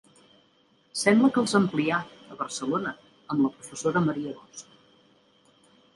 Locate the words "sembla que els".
1.01-1.53